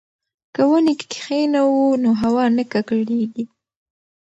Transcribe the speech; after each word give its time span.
که 0.53 0.61
ونې 0.69 0.93
کښېنوو 0.99 1.87
نو 2.03 2.09
هوا 2.21 2.43
نه 2.55 2.63
ککړیږي. 2.71 3.45